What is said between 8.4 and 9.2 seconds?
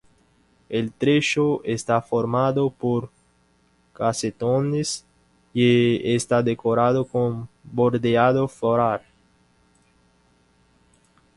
floral.